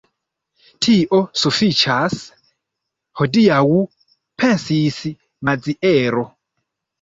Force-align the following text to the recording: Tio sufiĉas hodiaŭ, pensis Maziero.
Tio 0.85 1.17
sufiĉas 1.41 2.15
hodiaŭ, 3.21 3.59
pensis 4.45 4.99
Maziero. 5.51 6.27